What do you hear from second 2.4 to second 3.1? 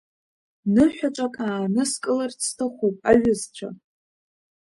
сҭахуп,